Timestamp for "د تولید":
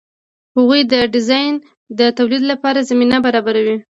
1.99-2.43